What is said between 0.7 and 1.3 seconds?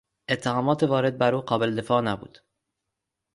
وارد